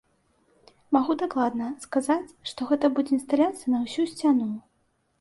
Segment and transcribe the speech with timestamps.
[0.97, 4.53] Магу дакладна сказаць, што гэта будзе інсталяцыя на ўсю сцяну.